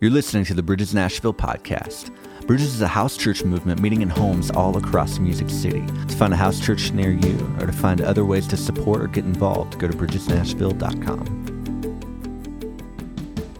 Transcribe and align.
You're 0.00 0.10
listening 0.10 0.46
to 0.46 0.54
the 0.54 0.62
Bridges 0.62 0.94
Nashville 0.94 1.34
podcast. 1.34 2.10
Bridges 2.46 2.72
is 2.74 2.80
a 2.80 2.88
house 2.88 3.18
church 3.18 3.44
movement 3.44 3.82
meeting 3.82 4.00
in 4.00 4.08
homes 4.08 4.50
all 4.50 4.78
across 4.78 5.18
Music 5.18 5.50
City. 5.50 5.84
To 5.84 6.16
find 6.16 6.32
a 6.32 6.38
house 6.38 6.58
church 6.58 6.90
near 6.92 7.10
you 7.10 7.56
or 7.60 7.66
to 7.66 7.72
find 7.72 8.00
other 8.00 8.24
ways 8.24 8.46
to 8.48 8.56
support 8.56 9.02
or 9.02 9.08
get 9.08 9.26
involved, 9.26 9.78
go 9.78 9.88
to 9.88 9.94
bridgesnashville.com. 9.94 11.49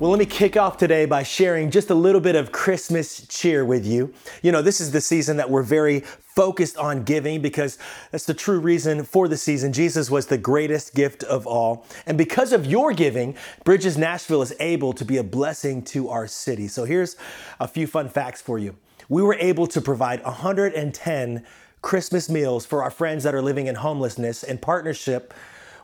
Well, 0.01 0.09
let 0.09 0.19
me 0.19 0.25
kick 0.25 0.57
off 0.57 0.79
today 0.79 1.05
by 1.05 1.23
sharing 1.23 1.71
just 1.71 1.91
a 1.91 1.95
little 1.95 2.23
bit 2.23 2.35
of 2.35 2.53
Christmas 2.53 3.27
cheer 3.27 3.67
with 3.67 3.85
you. 3.85 4.15
You 4.43 4.51
know, 4.51 4.63
this 4.63 4.81
is 4.81 4.93
the 4.93 5.01
season 5.03 5.37
that 5.37 5.51
we're 5.51 5.63
very 5.63 6.01
focused 6.01 6.79
on 6.79 7.03
giving 7.03 7.43
because 7.43 7.77
that's 8.11 8.25
the 8.25 8.33
true 8.33 8.61
reason 8.61 9.05
for 9.05 9.29
the 9.29 9.37
season. 9.37 9.75
Jesus 9.75 10.11
was 10.11 10.25
the 10.25 10.39
greatest 10.39 10.95
gift 10.95 11.23
of 11.25 11.47
all. 11.47 11.85
And 12.07 12.17
because 12.17 12.55
of 12.55 12.65
your 12.65 12.95
giving, 12.95 13.37
Bridges 13.63 13.99
Nashville 13.99 14.41
is 14.41 14.55
able 14.59 14.95
to 14.95 15.05
be 15.05 15.19
a 15.19 15.23
blessing 15.23 15.83
to 15.93 16.09
our 16.09 16.27
city. 16.27 16.67
So 16.67 16.85
here's 16.85 17.17
a 17.61 17.69
few 17.69 17.87
fun 17.87 18.09
facts 18.09 18.41
for 18.41 18.59
you. 18.59 18.77
We 19.11 19.23
were 19.23 19.35
able 19.35 19.67
to 19.67 19.83
provide 19.83 20.25
110 20.25 21.45
Christmas 21.83 22.31
meals 22.31 22.65
for 22.65 22.83
our 22.83 22.91
friends 22.91 23.23
that 23.25 23.35
are 23.35 23.43
living 23.43 23.67
in 23.67 23.75
homelessness 23.75 24.45
in 24.45 24.57
partnership 24.57 25.35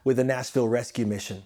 with 0.04 0.16
the 0.16 0.24
Nashville 0.24 0.68
Rescue 0.68 1.04
Mission. 1.04 1.42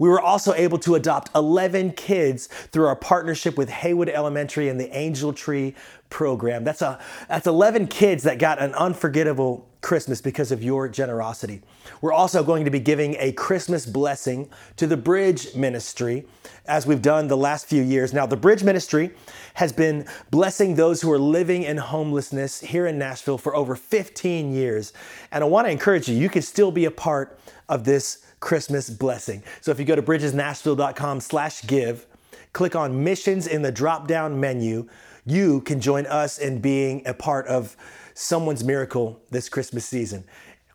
We 0.00 0.08
were 0.08 0.20
also 0.20 0.54
able 0.54 0.78
to 0.78 0.94
adopt 0.94 1.30
11 1.34 1.92
kids 1.92 2.46
through 2.46 2.86
our 2.86 2.96
partnership 2.96 3.58
with 3.58 3.68
Haywood 3.68 4.08
Elementary 4.08 4.70
and 4.70 4.80
the 4.80 4.90
Angel 4.96 5.34
Tree 5.34 5.74
program. 6.08 6.64
That's 6.64 6.80
a 6.80 6.98
that's 7.28 7.46
11 7.46 7.86
kids 7.88 8.22
that 8.22 8.38
got 8.38 8.58
an 8.60 8.74
unforgettable 8.74 9.68
Christmas 9.80 10.20
because 10.20 10.52
of 10.52 10.62
your 10.62 10.88
generosity. 10.88 11.62
We're 12.00 12.12
also 12.12 12.42
going 12.42 12.64
to 12.64 12.70
be 12.70 12.80
giving 12.80 13.16
a 13.18 13.32
Christmas 13.32 13.86
blessing 13.86 14.50
to 14.76 14.86
the 14.86 14.96
Bridge 14.96 15.54
Ministry 15.54 16.26
as 16.66 16.86
we've 16.86 17.02
done 17.02 17.28
the 17.28 17.36
last 17.36 17.66
few 17.66 17.82
years. 17.82 18.12
Now, 18.12 18.26
the 18.26 18.36
Bridge 18.36 18.62
Ministry 18.62 19.10
has 19.54 19.72
been 19.72 20.06
blessing 20.30 20.74
those 20.74 21.00
who 21.00 21.10
are 21.10 21.18
living 21.18 21.62
in 21.62 21.78
homelessness 21.78 22.60
here 22.60 22.86
in 22.86 22.98
Nashville 22.98 23.38
for 23.38 23.56
over 23.56 23.74
15 23.74 24.52
years. 24.52 24.92
And 25.32 25.42
I 25.42 25.46
want 25.46 25.66
to 25.66 25.70
encourage 25.70 26.08
you, 26.08 26.16
you 26.16 26.28
can 26.28 26.42
still 26.42 26.70
be 26.70 26.84
a 26.84 26.90
part 26.90 27.38
of 27.68 27.84
this 27.84 28.24
Christmas 28.40 28.90
blessing. 28.90 29.42
So 29.60 29.70
if 29.70 29.78
you 29.78 29.84
go 29.84 29.96
to 29.96 30.02
bridgesnashville.com 30.02 31.20
slash 31.20 31.62
give, 31.62 32.06
click 32.52 32.74
on 32.76 33.02
missions 33.02 33.46
in 33.46 33.62
the 33.62 33.72
drop 33.72 34.06
down 34.08 34.38
menu, 34.38 34.88
you 35.26 35.60
can 35.62 35.80
join 35.80 36.06
us 36.06 36.38
in 36.38 36.60
being 36.60 37.02
a 37.06 37.14
part 37.14 37.46
of 37.46 37.76
someone's 38.14 38.64
miracle 38.64 39.20
this 39.30 39.48
Christmas 39.48 39.84
season. 39.84 40.24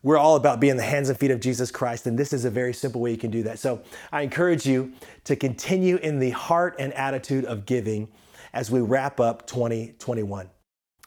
We're 0.03 0.17
all 0.17 0.35
about 0.35 0.59
being 0.59 0.77
the 0.77 0.83
hands 0.83 1.09
and 1.09 1.17
feet 1.17 1.31
of 1.31 1.39
Jesus 1.39 1.71
Christ, 1.71 2.05
and 2.05 2.17
this 2.17 2.31
is 2.31 2.45
a 2.45 2.51
very 2.51 2.73
simple 2.73 3.01
way 3.01 3.11
you 3.11 3.17
can 3.17 3.31
do 3.31 3.41
that. 3.43 3.57
So 3.57 3.81
I 4.11 4.21
encourage 4.21 4.65
you 4.65 4.93
to 5.23 5.35
continue 5.35 5.97
in 5.97 6.19
the 6.19 6.29
heart 6.29 6.75
and 6.77 6.93
attitude 6.93 7.45
of 7.45 7.65
giving 7.65 8.07
as 8.53 8.69
we 8.69 8.81
wrap 8.81 9.19
up 9.19 9.47
2021. 9.47 10.49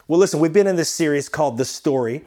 Well, 0.09 0.19
listen, 0.19 0.41
we've 0.41 0.53
been 0.53 0.67
in 0.67 0.75
this 0.75 0.91
series 0.91 1.29
called 1.29 1.59
The 1.59 1.65
Story, 1.65 2.25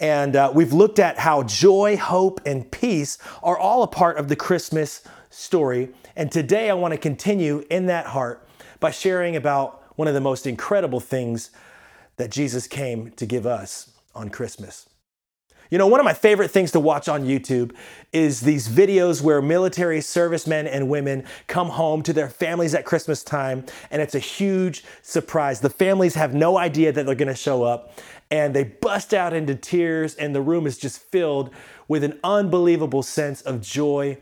and 0.00 0.34
uh, 0.34 0.50
we've 0.54 0.72
looked 0.72 0.98
at 0.98 1.18
how 1.18 1.42
joy, 1.42 1.96
hope, 1.96 2.40
and 2.46 2.70
peace 2.70 3.18
are 3.42 3.58
all 3.58 3.82
a 3.82 3.88
part 3.88 4.16
of 4.16 4.28
the 4.28 4.36
Christmas 4.36 5.02
story. 5.30 5.90
And 6.16 6.30
today 6.30 6.70
I 6.70 6.74
want 6.74 6.92
to 6.92 6.98
continue 6.98 7.64
in 7.70 7.86
that 7.86 8.06
heart 8.06 8.48
by 8.80 8.92
sharing 8.92 9.36
about 9.36 9.82
one 9.96 10.08
of 10.08 10.14
the 10.14 10.20
most 10.20 10.46
incredible 10.46 11.00
things 11.00 11.50
that 12.16 12.30
Jesus 12.30 12.66
came 12.66 13.10
to 13.12 13.26
give 13.26 13.46
us 13.46 13.90
on 14.14 14.30
Christmas. 14.30 14.88
You 15.70 15.78
know, 15.78 15.86
one 15.86 15.98
of 15.98 16.04
my 16.04 16.14
favorite 16.14 16.50
things 16.50 16.70
to 16.72 16.80
watch 16.80 17.08
on 17.08 17.24
YouTube 17.24 17.74
is 18.12 18.42
these 18.42 18.68
videos 18.68 19.22
where 19.22 19.40
military 19.40 20.00
servicemen 20.00 20.66
and 20.66 20.88
women 20.88 21.24
come 21.46 21.70
home 21.70 22.02
to 22.02 22.12
their 22.12 22.28
families 22.28 22.74
at 22.74 22.84
Christmas 22.84 23.24
time, 23.24 23.64
and 23.90 24.00
it's 24.00 24.14
a 24.14 24.20
huge 24.20 24.84
surprise. 25.02 25.60
The 25.60 25.70
families 25.70 26.14
have 26.14 26.34
no 26.34 26.58
idea 26.58 26.92
that 26.92 27.06
they're 27.06 27.14
gonna 27.14 27.34
show 27.34 27.64
up, 27.64 27.98
and 28.30 28.54
they 28.54 28.64
bust 28.64 29.14
out 29.14 29.32
into 29.32 29.54
tears, 29.54 30.14
and 30.14 30.34
the 30.34 30.42
room 30.42 30.66
is 30.66 30.78
just 30.78 31.00
filled 31.00 31.50
with 31.88 32.04
an 32.04 32.20
unbelievable 32.22 33.02
sense 33.02 33.40
of 33.42 33.60
joy 33.60 34.18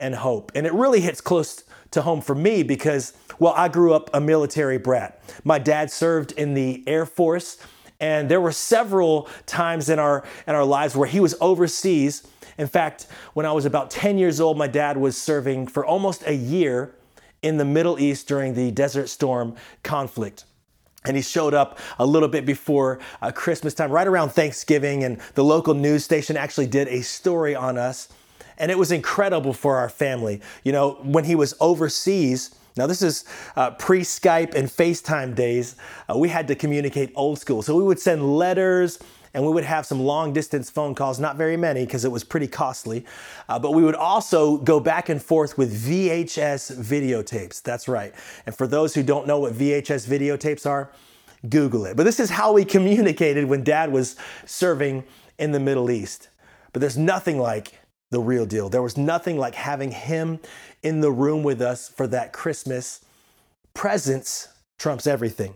and 0.00 0.14
hope. 0.14 0.50
And 0.54 0.66
it 0.66 0.72
really 0.72 1.00
hits 1.00 1.20
close 1.20 1.62
to 1.90 2.02
home 2.02 2.20
for 2.20 2.34
me 2.34 2.62
because, 2.62 3.12
well, 3.38 3.54
I 3.56 3.68
grew 3.68 3.94
up 3.94 4.10
a 4.12 4.20
military 4.20 4.78
brat. 4.78 5.22
My 5.44 5.58
dad 5.58 5.90
served 5.90 6.32
in 6.32 6.54
the 6.54 6.82
Air 6.86 7.06
Force, 7.06 7.58
and 8.00 8.28
there 8.28 8.40
were 8.40 8.52
several 8.52 9.28
times 9.46 9.88
in 9.88 9.98
our 9.98 10.24
in 10.46 10.54
our 10.54 10.64
lives 10.64 10.96
where 10.96 11.08
he 11.08 11.20
was 11.20 11.34
overseas. 11.40 12.26
In 12.58 12.66
fact, 12.66 13.06
when 13.34 13.46
I 13.46 13.52
was 13.52 13.64
about 13.64 13.90
10 13.90 14.18
years 14.18 14.40
old, 14.40 14.56
my 14.56 14.66
dad 14.66 14.96
was 14.96 15.20
serving 15.20 15.66
for 15.66 15.84
almost 15.84 16.22
a 16.26 16.34
year 16.34 16.94
in 17.42 17.58
the 17.58 17.64
Middle 17.64 17.98
East 18.00 18.26
during 18.28 18.54
the 18.54 18.70
Desert 18.70 19.08
Storm 19.08 19.54
conflict. 19.82 20.44
And 21.04 21.16
he 21.16 21.22
showed 21.22 21.54
up 21.54 21.78
a 21.98 22.06
little 22.06 22.28
bit 22.28 22.44
before 22.44 22.98
uh, 23.22 23.30
Christmas 23.30 23.74
time, 23.74 23.90
right 23.90 24.06
around 24.06 24.30
Thanksgiving, 24.30 25.04
and 25.04 25.20
the 25.34 25.44
local 25.44 25.74
news 25.74 26.04
station 26.04 26.36
actually 26.36 26.66
did 26.66 26.88
a 26.88 27.02
story 27.02 27.54
on 27.54 27.78
us. 27.78 28.08
And 28.58 28.70
it 28.70 28.78
was 28.78 28.92
incredible 28.92 29.52
for 29.52 29.76
our 29.76 29.88
family. 29.88 30.40
You 30.64 30.72
know, 30.72 30.98
when 31.02 31.24
he 31.24 31.34
was 31.34 31.54
overseas, 31.60 32.54
now, 32.76 32.86
this 32.86 33.00
is 33.00 33.24
uh, 33.56 33.70
pre 33.70 34.02
Skype 34.02 34.54
and 34.54 34.68
FaceTime 34.68 35.34
days. 35.34 35.76
Uh, 36.10 36.18
we 36.18 36.28
had 36.28 36.46
to 36.48 36.54
communicate 36.54 37.10
old 37.14 37.38
school. 37.38 37.62
So 37.62 37.74
we 37.74 37.82
would 37.82 37.98
send 37.98 38.36
letters 38.36 38.98
and 39.32 39.44
we 39.44 39.52
would 39.52 39.64
have 39.64 39.84
some 39.84 40.00
long 40.00 40.32
distance 40.32 40.70
phone 40.70 40.94
calls, 40.94 41.18
not 41.18 41.36
very 41.36 41.56
many 41.56 41.84
because 41.84 42.04
it 42.04 42.10
was 42.10 42.24
pretty 42.24 42.46
costly. 42.46 43.04
Uh, 43.48 43.58
but 43.58 43.72
we 43.72 43.82
would 43.82 43.94
also 43.94 44.56
go 44.58 44.80
back 44.80 45.08
and 45.08 45.22
forth 45.22 45.58
with 45.58 45.74
VHS 45.86 46.78
videotapes. 46.82 47.62
That's 47.62 47.86
right. 47.86 48.14
And 48.46 48.54
for 48.54 48.66
those 48.66 48.94
who 48.94 49.02
don't 49.02 49.26
know 49.26 49.40
what 49.40 49.52
VHS 49.52 50.08
videotapes 50.08 50.66
are, 50.66 50.90
Google 51.48 51.84
it. 51.84 51.96
But 51.96 52.04
this 52.04 52.18
is 52.18 52.30
how 52.30 52.52
we 52.52 52.64
communicated 52.64 53.44
when 53.44 53.62
dad 53.62 53.92
was 53.92 54.16
serving 54.46 55.04
in 55.38 55.52
the 55.52 55.60
Middle 55.60 55.90
East. 55.90 56.28
But 56.72 56.80
there's 56.80 56.96
nothing 56.96 57.38
like 57.38 57.78
the 58.10 58.20
real 58.20 58.46
deal. 58.46 58.68
There 58.68 58.82
was 58.82 58.96
nothing 58.96 59.38
like 59.38 59.54
having 59.54 59.90
him 59.90 60.38
in 60.82 61.00
the 61.00 61.10
room 61.10 61.42
with 61.42 61.60
us 61.60 61.88
for 61.88 62.06
that 62.08 62.32
Christmas. 62.32 63.04
Presence 63.74 64.48
trumps 64.78 65.06
everything. 65.06 65.54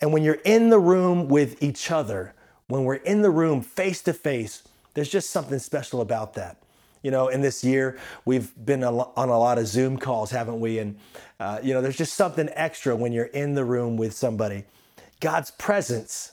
And 0.00 0.12
when 0.12 0.22
you're 0.22 0.38
in 0.44 0.70
the 0.70 0.78
room 0.78 1.28
with 1.28 1.62
each 1.62 1.90
other, 1.90 2.34
when 2.68 2.84
we're 2.84 2.94
in 2.94 3.22
the 3.22 3.30
room 3.30 3.62
face 3.62 4.00
to 4.02 4.12
face, 4.12 4.62
there's 4.94 5.08
just 5.08 5.30
something 5.30 5.58
special 5.58 6.00
about 6.00 6.34
that. 6.34 6.62
You 7.02 7.10
know, 7.10 7.28
in 7.28 7.40
this 7.40 7.62
year, 7.64 7.98
we've 8.24 8.52
been 8.64 8.82
on 8.82 9.28
a 9.28 9.38
lot 9.38 9.58
of 9.58 9.66
Zoom 9.66 9.98
calls, 9.98 10.30
haven't 10.30 10.60
we? 10.60 10.78
And, 10.78 10.98
uh, 11.38 11.60
you 11.62 11.72
know, 11.72 11.80
there's 11.80 11.96
just 11.96 12.14
something 12.14 12.48
extra 12.52 12.94
when 12.96 13.12
you're 13.12 13.26
in 13.26 13.54
the 13.54 13.64
room 13.64 13.96
with 13.96 14.12
somebody. 14.12 14.64
God's 15.20 15.50
presence 15.52 16.32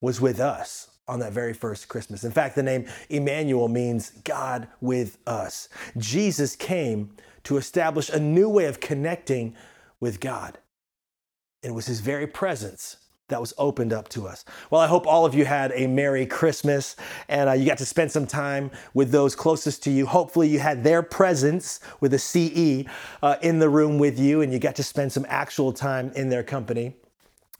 was 0.00 0.20
with 0.20 0.40
us 0.40 0.87
on 1.08 1.20
that 1.20 1.32
very 1.32 1.54
first 1.54 1.88
Christmas. 1.88 2.22
In 2.22 2.30
fact, 2.30 2.54
the 2.54 2.62
name 2.62 2.86
Emmanuel 3.08 3.68
means 3.68 4.10
God 4.24 4.68
with 4.80 5.18
us. 5.26 5.68
Jesus 5.96 6.54
came 6.54 7.10
to 7.44 7.56
establish 7.56 8.10
a 8.10 8.20
new 8.20 8.48
way 8.48 8.66
of 8.66 8.78
connecting 8.78 9.56
with 10.00 10.20
God. 10.20 10.58
It 11.62 11.72
was 11.74 11.86
his 11.86 12.00
very 12.00 12.26
presence 12.26 12.98
that 13.28 13.40
was 13.40 13.52
opened 13.58 13.92
up 13.92 14.08
to 14.08 14.26
us. 14.26 14.44
Well, 14.70 14.80
I 14.80 14.86
hope 14.86 15.06
all 15.06 15.26
of 15.26 15.34
you 15.34 15.44
had 15.44 15.72
a 15.74 15.86
Merry 15.86 16.26
Christmas 16.26 16.96
and 17.28 17.48
uh, 17.48 17.52
you 17.52 17.66
got 17.66 17.78
to 17.78 17.86
spend 17.86 18.10
some 18.10 18.26
time 18.26 18.70
with 18.94 19.10
those 19.10 19.34
closest 19.34 19.82
to 19.84 19.90
you. 19.90 20.06
Hopefully, 20.06 20.48
you 20.48 20.58
had 20.58 20.82
their 20.82 21.02
presence 21.02 21.80
with 22.00 22.14
a 22.14 22.18
CE 22.18 22.88
uh, 23.22 23.36
in 23.42 23.58
the 23.58 23.68
room 23.68 23.98
with 23.98 24.18
you 24.18 24.40
and 24.40 24.52
you 24.52 24.58
got 24.58 24.76
to 24.76 24.82
spend 24.82 25.12
some 25.12 25.26
actual 25.28 25.72
time 25.72 26.10
in 26.16 26.28
their 26.28 26.42
company. 26.42 26.94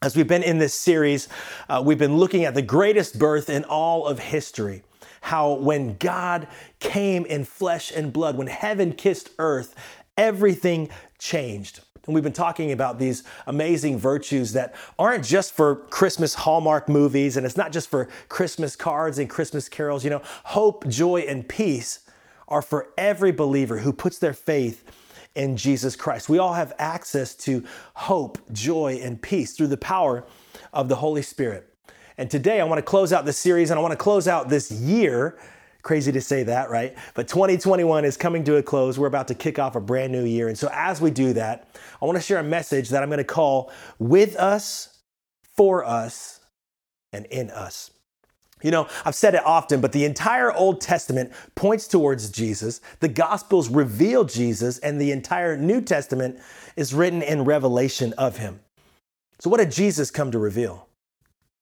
As 0.00 0.14
we've 0.14 0.28
been 0.28 0.44
in 0.44 0.58
this 0.58 0.74
series, 0.74 1.28
uh, 1.68 1.82
we've 1.84 1.98
been 1.98 2.18
looking 2.18 2.44
at 2.44 2.54
the 2.54 2.62
greatest 2.62 3.18
birth 3.18 3.50
in 3.50 3.64
all 3.64 4.06
of 4.06 4.20
history. 4.20 4.84
How 5.22 5.54
when 5.54 5.96
God 5.96 6.46
came 6.78 7.26
in 7.26 7.44
flesh 7.44 7.90
and 7.90 8.12
blood, 8.12 8.36
when 8.36 8.46
heaven 8.46 8.92
kissed 8.92 9.30
earth, 9.40 9.74
everything 10.16 10.88
changed. 11.18 11.80
And 12.06 12.14
we've 12.14 12.22
been 12.22 12.32
talking 12.32 12.70
about 12.70 13.00
these 13.00 13.24
amazing 13.48 13.98
virtues 13.98 14.52
that 14.52 14.76
aren't 15.00 15.24
just 15.24 15.52
for 15.52 15.74
Christmas 15.74 16.32
Hallmark 16.32 16.88
movies 16.88 17.36
and 17.36 17.44
it's 17.44 17.56
not 17.56 17.72
just 17.72 17.90
for 17.90 18.08
Christmas 18.28 18.76
cards 18.76 19.18
and 19.18 19.28
Christmas 19.28 19.68
carols. 19.68 20.04
You 20.04 20.10
know, 20.10 20.22
hope, 20.44 20.86
joy, 20.86 21.22
and 21.22 21.46
peace 21.48 22.08
are 22.46 22.62
for 22.62 22.90
every 22.96 23.32
believer 23.32 23.78
who 23.78 23.92
puts 23.92 24.18
their 24.18 24.32
faith 24.32 24.84
in 25.34 25.56
Jesus 25.56 25.96
Christ. 25.96 26.28
We 26.28 26.38
all 26.38 26.54
have 26.54 26.72
access 26.78 27.34
to 27.36 27.64
hope, 27.94 28.38
joy, 28.52 29.00
and 29.02 29.20
peace 29.20 29.56
through 29.56 29.68
the 29.68 29.76
power 29.76 30.24
of 30.72 30.88
the 30.88 30.96
Holy 30.96 31.22
Spirit. 31.22 31.72
And 32.16 32.30
today 32.30 32.60
I 32.60 32.64
want 32.64 32.78
to 32.78 32.82
close 32.82 33.12
out 33.12 33.24
this 33.24 33.38
series 33.38 33.70
and 33.70 33.78
I 33.78 33.82
want 33.82 33.92
to 33.92 33.96
close 33.96 34.26
out 34.26 34.48
this 34.48 34.70
year. 34.70 35.38
Crazy 35.82 36.10
to 36.10 36.20
say 36.20 36.42
that, 36.42 36.68
right? 36.70 36.96
But 37.14 37.28
2021 37.28 38.04
is 38.04 38.16
coming 38.16 38.42
to 38.44 38.56
a 38.56 38.62
close. 38.62 38.98
We're 38.98 39.06
about 39.06 39.28
to 39.28 39.34
kick 39.34 39.58
off 39.58 39.76
a 39.76 39.80
brand 39.80 40.12
new 40.12 40.24
year. 40.24 40.48
And 40.48 40.58
so 40.58 40.68
as 40.72 41.00
we 41.00 41.12
do 41.12 41.32
that, 41.34 41.68
I 42.02 42.04
want 42.04 42.16
to 42.16 42.22
share 42.22 42.38
a 42.38 42.44
message 42.44 42.88
that 42.90 43.02
I'm 43.02 43.08
going 43.08 43.18
to 43.18 43.24
call 43.24 43.72
With 44.00 44.34
Us, 44.36 44.98
For 45.56 45.84
Us, 45.84 46.40
and 47.12 47.26
In 47.26 47.50
Us. 47.50 47.92
You 48.62 48.70
know, 48.70 48.88
I've 49.04 49.14
said 49.14 49.34
it 49.34 49.44
often, 49.44 49.80
but 49.80 49.92
the 49.92 50.04
entire 50.04 50.52
Old 50.52 50.80
Testament 50.80 51.32
points 51.54 51.86
towards 51.86 52.30
Jesus. 52.30 52.80
The 53.00 53.08
Gospels 53.08 53.68
reveal 53.68 54.24
Jesus, 54.24 54.78
and 54.78 55.00
the 55.00 55.12
entire 55.12 55.56
New 55.56 55.80
Testament 55.80 56.38
is 56.76 56.92
written 56.92 57.22
in 57.22 57.44
revelation 57.44 58.12
of 58.14 58.38
him. 58.38 58.60
So, 59.38 59.50
what 59.50 59.58
did 59.58 59.70
Jesus 59.70 60.10
come 60.10 60.32
to 60.32 60.38
reveal? 60.38 60.88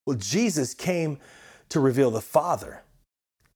Well, 0.06 0.16
Jesus 0.16 0.72
came 0.72 1.18
to 1.68 1.80
reveal 1.80 2.10
the 2.10 2.20
Father. 2.20 2.82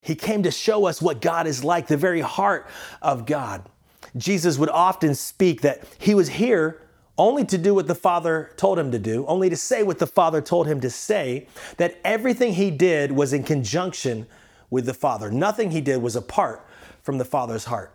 He 0.02 0.14
came 0.14 0.42
to 0.42 0.50
show 0.50 0.86
us 0.86 1.00
what 1.00 1.20
God 1.20 1.46
is 1.46 1.62
like, 1.62 1.86
the 1.86 1.96
very 1.96 2.20
heart 2.20 2.68
of 3.00 3.26
God. 3.26 3.68
Jesus 4.16 4.58
would 4.58 4.70
often 4.70 5.14
speak 5.14 5.60
that 5.60 5.84
he 5.98 6.14
was 6.14 6.28
here 6.28 6.80
only 7.20 7.44
to 7.44 7.58
do 7.58 7.74
what 7.74 7.86
the 7.86 7.94
Father 7.94 8.50
told 8.56 8.78
him 8.78 8.90
to 8.92 8.98
do, 8.98 9.26
only 9.26 9.50
to 9.50 9.56
say 9.56 9.82
what 9.82 9.98
the 9.98 10.06
Father 10.06 10.40
told 10.40 10.66
him 10.66 10.80
to 10.80 10.88
say, 10.88 11.46
that 11.76 12.00
everything 12.02 12.54
he 12.54 12.70
did 12.70 13.12
was 13.12 13.34
in 13.34 13.42
conjunction 13.42 14.26
with 14.70 14.86
the 14.86 14.94
Father. 14.94 15.30
Nothing 15.30 15.70
he 15.70 15.82
did 15.82 16.00
was 16.00 16.16
apart 16.16 16.66
from 17.02 17.18
the 17.18 17.24
Father's 17.26 17.66
heart. 17.66 17.94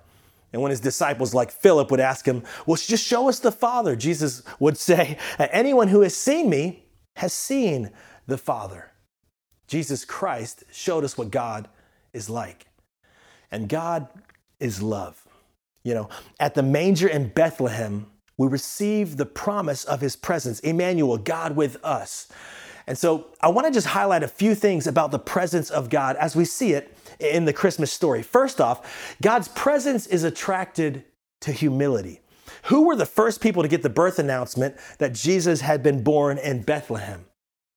And 0.53 0.61
when 0.61 0.69
his 0.69 0.79
disciples, 0.79 1.33
like 1.33 1.49
Philip, 1.49 1.89
would 1.89 1.99
ask 1.99 2.25
him, 2.25 2.43
Well, 2.67 2.77
just 2.77 3.05
show 3.05 3.27
us 3.27 3.39
the 3.39 3.51
Father, 3.51 3.95
Jesus 3.95 4.43
would 4.59 4.77
say, 4.77 5.17
Anyone 5.39 5.87
who 5.87 6.01
has 6.01 6.15
seen 6.15 6.47
me 6.47 6.85
has 7.15 7.33
seen 7.33 7.89
the 8.27 8.37
Father. 8.37 8.91
Jesus 9.67 10.05
Christ 10.05 10.63
showed 10.71 11.03
us 11.03 11.17
what 11.17 11.31
God 11.31 11.67
is 12.13 12.29
like. 12.29 12.67
And 13.51 13.67
God 13.67 14.07
is 14.59 14.83
love. 14.83 15.27
You 15.83 15.95
know, 15.95 16.09
at 16.39 16.53
the 16.53 16.63
manger 16.63 17.07
in 17.07 17.29
Bethlehem, 17.29 18.05
we 18.37 18.47
receive 18.47 19.17
the 19.17 19.25
promise 19.25 19.83
of 19.85 20.01
his 20.01 20.15
presence, 20.15 20.59
Emmanuel, 20.59 21.17
God 21.17 21.55
with 21.55 21.77
us. 21.83 22.27
And 22.87 22.97
so 22.97 23.27
I 23.41 23.49
want 23.49 23.67
to 23.67 23.73
just 23.73 23.87
highlight 23.87 24.23
a 24.23 24.27
few 24.27 24.53
things 24.53 24.85
about 24.85 25.11
the 25.11 25.19
presence 25.19 25.71
of 25.71 25.89
God 25.89 26.15
as 26.17 26.35
we 26.35 26.45
see 26.45 26.73
it 26.73 26.95
in 27.19 27.45
the 27.45 27.53
Christmas 27.53 27.91
story. 27.91 28.21
First 28.21 28.61
off, 28.61 29.17
God's 29.21 29.47
presence 29.47 30.05
is 30.05 30.23
attracted 30.23 31.03
to 31.41 31.51
humility. 31.51 32.21
Who 32.65 32.85
were 32.85 32.95
the 32.95 33.05
first 33.05 33.41
people 33.41 33.63
to 33.63 33.69
get 33.69 33.81
the 33.81 33.89
birth 33.89 34.19
announcement 34.19 34.75
that 34.99 35.13
Jesus 35.13 35.61
had 35.61 35.81
been 35.81 36.03
born 36.03 36.37
in 36.37 36.61
Bethlehem? 36.61 37.25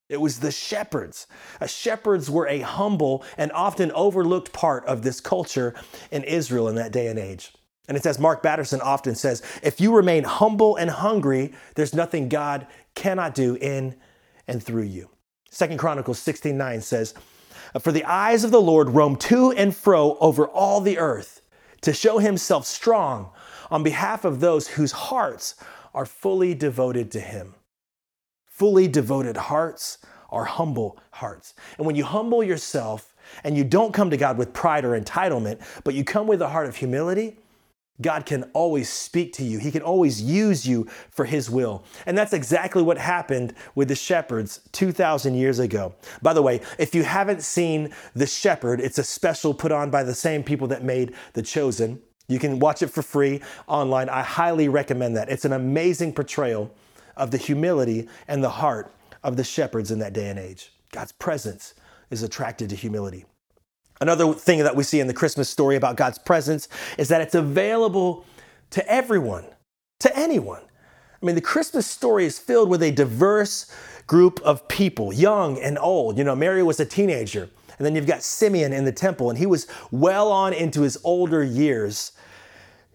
It 0.08 0.20
was 0.20 0.40
the 0.40 0.50
shepherds. 0.50 1.26
Shepherds 1.66 2.30
were 2.30 2.46
a 2.46 2.60
humble 2.60 3.24
and 3.36 3.52
often 3.52 3.92
overlooked 3.92 4.52
part 4.52 4.86
of 4.86 5.02
this 5.02 5.20
culture 5.20 5.74
in 6.10 6.24
Israel 6.24 6.68
in 6.68 6.76
that 6.76 6.92
day 6.92 7.08
and 7.08 7.18
age. 7.18 7.52
And 7.88 7.96
it's 7.96 8.06
as 8.06 8.18
Mark 8.18 8.42
Batterson 8.42 8.80
often 8.82 9.14
says 9.14 9.42
if 9.62 9.80
you 9.80 9.94
remain 9.94 10.24
humble 10.24 10.76
and 10.76 10.90
hungry, 10.90 11.52
there's 11.74 11.94
nothing 11.94 12.28
God 12.28 12.66
cannot 12.94 13.34
do 13.34 13.56
in 13.56 13.96
and 14.46 14.62
through 14.62 14.84
you. 14.84 15.08
Second 15.50 15.78
Chronicles 15.78 16.18
16 16.18 16.56
9 16.56 16.80
says, 16.82 17.14
For 17.80 17.90
the 17.90 18.04
eyes 18.04 18.44
of 18.44 18.50
the 18.50 18.60
Lord 18.60 18.90
roam 18.90 19.16
to 19.16 19.52
and 19.52 19.74
fro 19.74 20.16
over 20.20 20.46
all 20.46 20.80
the 20.80 20.98
earth 20.98 21.40
to 21.80 21.92
show 21.92 22.18
himself 22.18 22.66
strong 22.66 23.30
on 23.70 23.82
behalf 23.82 24.24
of 24.24 24.40
those 24.40 24.68
whose 24.68 24.92
hearts 24.92 25.54
are 25.94 26.06
fully 26.06 26.54
devoted 26.54 27.10
to 27.12 27.20
him. 27.20 27.54
Fully 28.46 28.88
devoted 28.88 29.36
hearts 29.36 29.98
are 30.30 30.44
humble 30.44 30.98
hearts. 31.12 31.54
And 31.78 31.86
when 31.86 31.96
you 31.96 32.04
humble 32.04 32.42
yourself 32.42 33.14
and 33.44 33.56
you 33.56 33.64
don't 33.64 33.94
come 33.94 34.10
to 34.10 34.16
God 34.16 34.36
with 34.36 34.52
pride 34.52 34.84
or 34.84 34.98
entitlement, 34.98 35.60
but 35.84 35.94
you 35.94 36.04
come 36.04 36.26
with 36.26 36.42
a 36.42 36.48
heart 36.48 36.66
of 36.66 36.76
humility, 36.76 37.38
God 38.00 38.26
can 38.26 38.44
always 38.52 38.88
speak 38.88 39.32
to 39.34 39.44
you. 39.44 39.58
He 39.58 39.70
can 39.70 39.82
always 39.82 40.22
use 40.22 40.66
you 40.66 40.86
for 41.10 41.24
His 41.24 41.50
will. 41.50 41.84
And 42.06 42.16
that's 42.16 42.32
exactly 42.32 42.82
what 42.82 42.98
happened 42.98 43.54
with 43.74 43.88
the 43.88 43.96
shepherds 43.96 44.60
2,000 44.72 45.34
years 45.34 45.58
ago. 45.58 45.94
By 46.22 46.32
the 46.32 46.42
way, 46.42 46.60
if 46.78 46.94
you 46.94 47.02
haven't 47.02 47.42
seen 47.42 47.92
The 48.14 48.26
Shepherd, 48.26 48.80
it's 48.80 48.98
a 48.98 49.04
special 49.04 49.52
put 49.52 49.72
on 49.72 49.90
by 49.90 50.04
the 50.04 50.14
same 50.14 50.42
people 50.42 50.68
that 50.68 50.84
made 50.84 51.14
The 51.32 51.42
Chosen. 51.42 52.00
You 52.28 52.38
can 52.38 52.58
watch 52.58 52.82
it 52.82 52.88
for 52.88 53.02
free 53.02 53.40
online. 53.66 54.08
I 54.08 54.22
highly 54.22 54.68
recommend 54.68 55.16
that. 55.16 55.30
It's 55.30 55.44
an 55.44 55.52
amazing 55.52 56.12
portrayal 56.12 56.74
of 57.16 57.30
the 57.30 57.38
humility 57.38 58.08
and 58.28 58.44
the 58.44 58.50
heart 58.50 58.94
of 59.24 59.36
the 59.36 59.44
shepherds 59.44 59.90
in 59.90 59.98
that 59.98 60.12
day 60.12 60.28
and 60.28 60.38
age. 60.38 60.72
God's 60.92 61.12
presence 61.12 61.74
is 62.10 62.22
attracted 62.22 62.70
to 62.70 62.76
humility. 62.76 63.24
Another 64.00 64.32
thing 64.32 64.60
that 64.60 64.76
we 64.76 64.84
see 64.84 65.00
in 65.00 65.06
the 65.06 65.14
Christmas 65.14 65.48
story 65.48 65.76
about 65.76 65.96
God's 65.96 66.18
presence 66.18 66.68
is 66.96 67.08
that 67.08 67.20
it's 67.20 67.34
available 67.34 68.24
to 68.70 68.86
everyone, 68.90 69.44
to 70.00 70.16
anyone. 70.16 70.62
I 71.20 71.26
mean, 71.26 71.34
the 71.34 71.40
Christmas 71.40 71.86
story 71.86 72.24
is 72.24 72.38
filled 72.38 72.68
with 72.68 72.82
a 72.82 72.92
diverse 72.92 73.72
group 74.06 74.40
of 74.42 74.68
people, 74.68 75.12
young 75.12 75.58
and 75.58 75.78
old. 75.78 76.16
You 76.16 76.24
know, 76.24 76.36
Mary 76.36 76.62
was 76.62 76.78
a 76.78 76.84
teenager, 76.84 77.50
and 77.76 77.84
then 77.84 77.96
you've 77.96 78.06
got 78.06 78.22
Simeon 78.22 78.72
in 78.72 78.84
the 78.84 78.92
temple, 78.92 79.30
and 79.30 79.38
he 79.38 79.46
was 79.46 79.66
well 79.90 80.30
on 80.30 80.52
into 80.52 80.82
his 80.82 80.96
older 81.02 81.42
years. 81.42 82.12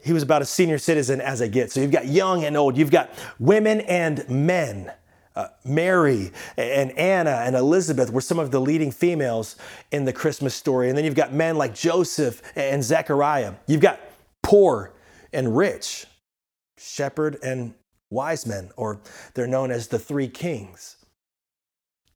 He 0.02 0.14
was 0.14 0.24
about 0.24 0.42
a 0.42 0.46
senior 0.46 0.78
citizen 0.78 1.20
as 1.20 1.42
I 1.42 1.48
get. 1.48 1.72
So 1.72 1.82
you've 1.82 1.92
got 1.92 2.08
young 2.08 2.46
and 2.46 2.56
old, 2.56 2.78
you've 2.78 2.92
got 2.92 3.12
women 3.40 3.82
and 3.82 4.28
men 4.30 4.92
uh, 5.36 5.48
Mary 5.66 6.32
and 6.58 6.92
Anna 6.98 7.42
and 7.44 7.56
Elizabeth 7.56 8.12
were 8.12 8.22
some 8.22 8.40
of 8.40 8.52
the 8.52 8.62
leading 8.62 8.92
females 8.92 9.56
in 9.92 10.06
the 10.06 10.14
Christmas 10.14 10.54
story. 10.54 10.90
And 10.90 10.98
then 10.98 11.06
you've 11.06 11.16
got 11.16 11.34
men 11.34 11.58
like 11.58 11.74
Joseph 11.74 12.42
and 12.56 12.84
Zechariah. 12.84 13.54
You've 13.68 13.82
got 13.82 14.00
poor 14.44 14.94
and 15.32 15.58
rich, 15.58 16.06
shepherd 16.78 17.38
and 17.44 17.74
wise 18.10 18.46
men, 18.46 18.72
or 18.78 19.02
they're 19.34 19.48
known 19.48 19.72
as 19.72 19.88
the 19.88 20.00
three 20.00 20.28
kings. 20.28 20.98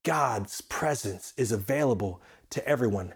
God's 0.04 0.62
presence 0.62 1.34
is 1.38 1.52
available 1.52 2.22
to 2.52 2.66
everyone. 2.68 3.14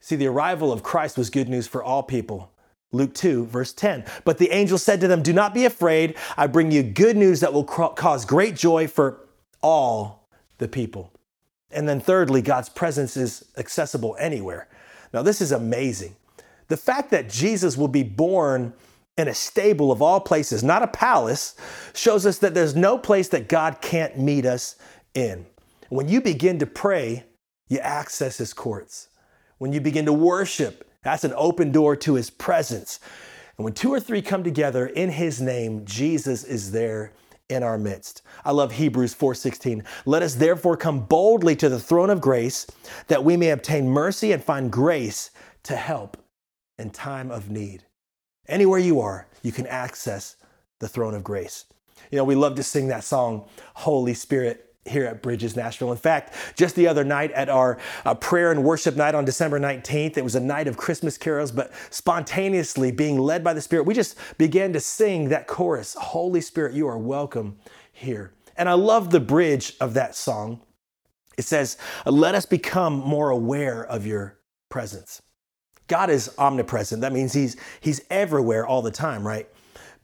See, 0.00 0.16
the 0.16 0.26
arrival 0.26 0.72
of 0.72 0.82
Christ 0.82 1.16
was 1.16 1.30
good 1.30 1.48
news 1.48 1.66
for 1.66 1.82
all 1.82 2.02
people. 2.02 2.50
Luke 2.92 3.14
2, 3.14 3.46
verse 3.46 3.72
10. 3.72 4.04
But 4.24 4.38
the 4.38 4.50
angel 4.50 4.78
said 4.78 5.00
to 5.00 5.08
them, 5.08 5.22
Do 5.22 5.32
not 5.32 5.54
be 5.54 5.64
afraid. 5.64 6.16
I 6.36 6.46
bring 6.46 6.70
you 6.70 6.82
good 6.82 7.16
news 7.16 7.40
that 7.40 7.52
will 7.52 7.64
cause 7.64 8.24
great 8.24 8.56
joy 8.56 8.86
for 8.86 9.23
all 9.64 10.28
the 10.58 10.68
people. 10.68 11.10
And 11.70 11.88
then, 11.88 11.98
thirdly, 11.98 12.42
God's 12.42 12.68
presence 12.68 13.16
is 13.16 13.46
accessible 13.56 14.14
anywhere. 14.20 14.68
Now, 15.12 15.22
this 15.22 15.40
is 15.40 15.52
amazing. 15.52 16.14
The 16.68 16.76
fact 16.76 17.10
that 17.10 17.30
Jesus 17.30 17.76
will 17.76 17.88
be 17.88 18.02
born 18.02 18.74
in 19.16 19.26
a 19.26 19.34
stable 19.34 19.90
of 19.90 20.02
all 20.02 20.20
places, 20.20 20.62
not 20.62 20.82
a 20.82 20.88
palace, 20.88 21.56
shows 21.94 22.26
us 22.26 22.38
that 22.38 22.52
there's 22.52 22.76
no 22.76 22.98
place 22.98 23.28
that 23.28 23.48
God 23.48 23.80
can't 23.80 24.18
meet 24.18 24.44
us 24.44 24.76
in. 25.14 25.46
When 25.88 26.08
you 26.08 26.20
begin 26.20 26.58
to 26.58 26.66
pray, 26.66 27.24
you 27.68 27.78
access 27.78 28.38
his 28.38 28.52
courts. 28.52 29.08
When 29.58 29.72
you 29.72 29.80
begin 29.80 30.04
to 30.04 30.12
worship, 30.12 30.88
that's 31.02 31.24
an 31.24 31.32
open 31.36 31.72
door 31.72 31.96
to 31.96 32.14
his 32.14 32.28
presence. 32.28 33.00
And 33.56 33.64
when 33.64 33.72
two 33.72 33.92
or 33.92 34.00
three 34.00 34.20
come 34.20 34.44
together 34.44 34.86
in 34.86 35.10
his 35.10 35.40
name, 35.40 35.84
Jesus 35.86 36.44
is 36.44 36.72
there 36.72 37.12
in 37.48 37.62
our 37.62 37.78
midst. 37.78 38.22
I 38.44 38.52
love 38.52 38.72
Hebrews 38.72 39.14
4:16. 39.14 39.84
Let 40.06 40.22
us 40.22 40.34
therefore 40.34 40.76
come 40.76 41.00
boldly 41.00 41.56
to 41.56 41.68
the 41.68 41.80
throne 41.80 42.10
of 42.10 42.20
grace 42.20 42.66
that 43.08 43.24
we 43.24 43.36
may 43.36 43.50
obtain 43.50 43.88
mercy 43.88 44.32
and 44.32 44.42
find 44.42 44.70
grace 44.70 45.30
to 45.64 45.76
help 45.76 46.16
in 46.78 46.90
time 46.90 47.30
of 47.30 47.50
need. 47.50 47.84
Anywhere 48.48 48.78
you 48.78 49.00
are, 49.00 49.26
you 49.42 49.52
can 49.52 49.66
access 49.66 50.36
the 50.80 50.88
throne 50.88 51.14
of 51.14 51.24
grace. 51.24 51.66
You 52.10 52.18
know, 52.18 52.24
we 52.24 52.34
love 52.34 52.56
to 52.56 52.62
sing 52.62 52.88
that 52.88 53.04
song, 53.04 53.48
Holy 53.74 54.14
Spirit, 54.14 54.73
here 54.86 55.04
at 55.04 55.22
Bridges 55.22 55.56
Nashville. 55.56 55.92
In 55.92 55.98
fact, 55.98 56.34
just 56.56 56.76
the 56.76 56.86
other 56.86 57.04
night 57.04 57.30
at 57.32 57.48
our 57.48 57.78
uh, 58.04 58.14
prayer 58.14 58.50
and 58.50 58.62
worship 58.64 58.96
night 58.96 59.14
on 59.14 59.24
December 59.24 59.58
19th, 59.58 60.16
it 60.16 60.24
was 60.24 60.34
a 60.34 60.40
night 60.40 60.68
of 60.68 60.76
Christmas 60.76 61.16
carols, 61.16 61.50
but 61.50 61.72
spontaneously 61.90 62.92
being 62.92 63.18
led 63.18 63.42
by 63.42 63.54
the 63.54 63.60
Spirit, 63.60 63.86
we 63.86 63.94
just 63.94 64.16
began 64.38 64.72
to 64.72 64.80
sing 64.80 65.28
that 65.30 65.46
chorus 65.46 65.94
Holy 65.94 66.40
Spirit, 66.40 66.74
you 66.74 66.86
are 66.86 66.98
welcome 66.98 67.56
here. 67.92 68.32
And 68.56 68.68
I 68.68 68.74
love 68.74 69.10
the 69.10 69.20
bridge 69.20 69.74
of 69.80 69.94
that 69.94 70.14
song. 70.14 70.60
It 71.36 71.44
says, 71.44 71.76
Let 72.06 72.34
us 72.34 72.46
become 72.46 72.94
more 72.94 73.30
aware 73.30 73.84
of 73.84 74.06
your 74.06 74.38
presence. 74.68 75.22
God 75.86 76.08
is 76.10 76.32
omnipresent. 76.38 77.02
That 77.02 77.12
means 77.12 77.32
he's, 77.32 77.56
he's 77.80 78.02
everywhere 78.10 78.66
all 78.66 78.82
the 78.82 78.90
time, 78.90 79.26
right? 79.26 79.48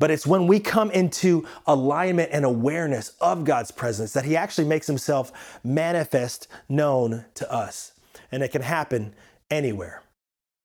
But 0.01 0.11
it's 0.11 0.27
when 0.27 0.47
we 0.47 0.59
come 0.59 0.91
into 0.91 1.47
alignment 1.67 2.31
and 2.33 2.45
awareness 2.45 3.11
of 3.21 3.45
God's 3.45 3.71
presence 3.71 4.15
that 4.15 4.25
He 4.25 4.35
actually 4.35 4.67
makes 4.67 4.87
Himself 4.87 5.61
manifest, 5.63 6.49
known 6.71 7.27
to 7.35 7.53
us. 7.53 7.93
And 8.33 8.43
it 8.43 8.49
can 8.49 8.63
happen 8.63 9.15
anywhere. 9.51 10.03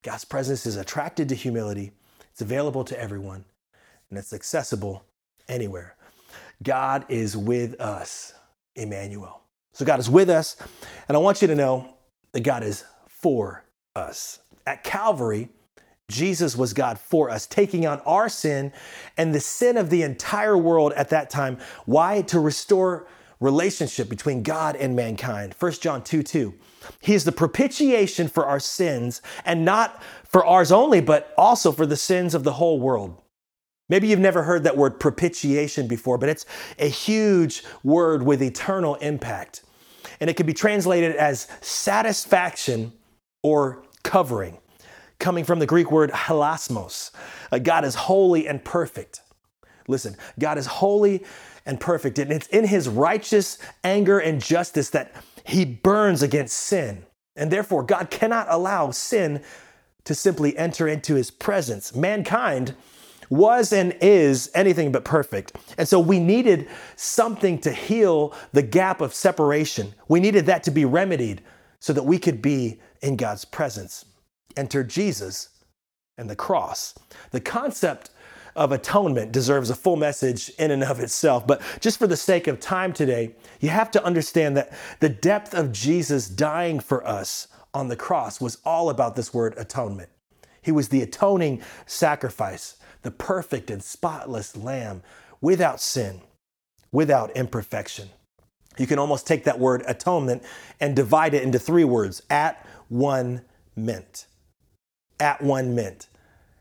God's 0.03 0.23
presence 0.23 0.65
is 0.65 0.77
attracted 0.77 1.27
to 1.29 1.35
humility, 1.35 1.91
it's 2.31 2.41
available 2.41 2.85
to 2.85 2.99
everyone, 2.99 3.43
and 4.09 4.17
it's 4.17 4.31
accessible 4.31 5.03
anywhere. 5.49 5.95
God 6.63 7.05
is 7.09 7.35
with 7.35 7.79
us, 7.81 8.33
Emmanuel. 8.75 9.41
So 9.73 9.83
God 9.83 9.99
is 9.99 10.09
with 10.09 10.29
us, 10.29 10.55
and 11.09 11.17
I 11.17 11.19
want 11.19 11.41
you 11.41 11.49
to 11.49 11.55
know 11.55 11.93
that 12.31 12.41
God 12.41 12.63
is 12.63 12.85
for 13.07 13.65
us. 13.97 14.39
At 14.65 14.85
Calvary, 14.85 15.49
Jesus 16.09 16.55
was 16.55 16.73
God 16.73 16.99
for 16.99 17.29
us, 17.29 17.47
taking 17.47 17.85
on 17.87 17.99
our 18.01 18.29
sin 18.29 18.71
and 19.17 19.33
the 19.33 19.39
sin 19.39 19.77
of 19.77 19.89
the 19.89 20.03
entire 20.03 20.57
world 20.57 20.93
at 20.93 21.09
that 21.09 21.29
time. 21.29 21.57
Why? 21.85 22.21
To 22.23 22.39
restore 22.39 23.07
relationship 23.39 24.09
between 24.09 24.43
God 24.43 24.75
and 24.75 24.95
mankind. 24.95 25.55
1 25.57 25.71
John 25.73 26.03
2 26.03 26.23
2. 26.23 26.53
He 27.01 27.13
is 27.13 27.23
the 27.23 27.31
propitiation 27.31 28.27
for 28.27 28.45
our 28.45 28.59
sins, 28.59 29.21
and 29.43 29.65
not 29.65 30.01
for 30.23 30.45
ours 30.45 30.71
only, 30.71 31.01
but 31.01 31.33
also 31.37 31.71
for 31.71 31.85
the 31.85 31.97
sins 31.97 32.35
of 32.35 32.43
the 32.43 32.53
whole 32.53 32.79
world. 32.79 33.21
Maybe 33.89 34.07
you've 34.07 34.19
never 34.19 34.43
heard 34.43 34.63
that 34.63 34.77
word 34.77 34.99
propitiation 34.99 35.87
before, 35.87 36.17
but 36.17 36.29
it's 36.29 36.45
a 36.79 36.87
huge 36.87 37.63
word 37.83 38.23
with 38.23 38.41
eternal 38.41 38.95
impact. 38.95 39.63
And 40.19 40.29
it 40.29 40.35
can 40.35 40.45
be 40.45 40.53
translated 40.53 41.15
as 41.15 41.47
satisfaction 41.61 42.93
or 43.43 43.83
covering, 44.03 44.57
coming 45.19 45.43
from 45.43 45.59
the 45.59 45.65
Greek 45.65 45.91
word 45.91 46.11
hilasmos. 46.11 47.11
Uh, 47.51 47.59
God 47.59 47.85
is 47.85 47.95
holy 47.95 48.47
and 48.47 48.63
perfect. 48.63 49.21
Listen, 49.87 50.15
God 50.39 50.57
is 50.57 50.65
holy 50.65 51.23
and 51.65 51.79
perfect, 51.79 52.19
and 52.19 52.31
it's 52.31 52.47
in 52.47 52.65
his 52.65 52.87
righteous 52.87 53.57
anger 53.83 54.19
and 54.19 54.41
justice 54.41 54.89
that 54.91 55.13
he 55.43 55.65
burns 55.65 56.21
against 56.21 56.57
sin. 56.57 57.05
And 57.35 57.51
therefore, 57.51 57.83
God 57.83 58.09
cannot 58.09 58.47
allow 58.49 58.91
sin 58.91 59.43
to 60.05 60.15
simply 60.15 60.57
enter 60.57 60.87
into 60.87 61.15
his 61.15 61.31
presence. 61.31 61.95
Mankind 61.95 62.75
was 63.29 63.73
and 63.73 63.95
is 64.01 64.51
anything 64.53 64.91
but 64.91 65.03
perfect. 65.03 65.53
And 65.77 65.87
so 65.87 65.99
we 65.99 66.19
needed 66.19 66.67
something 66.95 67.59
to 67.59 67.71
heal 67.71 68.35
the 68.53 68.61
gap 68.61 69.01
of 69.01 69.13
separation. 69.13 69.93
We 70.07 70.19
needed 70.19 70.45
that 70.45 70.63
to 70.63 70.71
be 70.71 70.85
remedied 70.85 71.41
so 71.79 71.93
that 71.93 72.03
we 72.03 72.19
could 72.19 72.41
be 72.41 72.79
in 73.01 73.15
God's 73.15 73.45
presence. 73.45 74.05
Enter 74.57 74.83
Jesus 74.83 75.49
and 76.17 76.29
the 76.29 76.35
cross. 76.35 76.95
The 77.31 77.41
concept 77.41 78.09
of 78.55 78.71
atonement 78.71 79.31
deserves 79.31 79.69
a 79.69 79.75
full 79.75 79.97
message 79.97 80.49
in 80.57 80.71
and 80.71 80.83
of 80.83 80.99
itself. 80.99 81.45
But 81.45 81.61
just 81.81 81.99
for 81.99 82.07
the 82.07 82.17
sake 82.17 82.47
of 82.47 82.59
time 82.59 82.93
today, 82.93 83.35
you 83.59 83.69
have 83.69 83.91
to 83.91 84.03
understand 84.03 84.55
that 84.55 84.71
the 85.01 85.09
depth 85.09 85.53
of 85.53 85.73
Jesus 85.73 86.29
dying 86.29 86.79
for 86.79 87.05
us 87.05 87.49
on 87.73 87.89
the 87.89 87.97
cross 87.97 88.39
was 88.39 88.59
all 88.63 88.89
about 88.89 89.15
this 89.15 89.33
word 89.33 89.53
atonement. 89.57 90.09
He 90.61 90.71
was 90.71 90.89
the 90.89 91.01
atoning 91.01 91.61
sacrifice, 91.85 92.77
the 93.01 93.11
perfect 93.11 93.69
and 93.69 93.83
spotless 93.83 94.55
lamb 94.55 95.03
without 95.41 95.81
sin, 95.81 96.21
without 96.91 97.35
imperfection. 97.35 98.09
You 98.77 98.87
can 98.87 98.99
almost 98.99 99.27
take 99.27 99.43
that 99.43 99.59
word 99.59 99.83
atonement 99.87 100.43
and 100.79 100.95
divide 100.95 101.33
it 101.33 101.43
into 101.43 101.59
three 101.59 101.83
words 101.83 102.21
at 102.29 102.65
one 102.87 103.41
mint. 103.75 104.27
At 105.19 105.41
one 105.41 105.75
mint. 105.75 106.07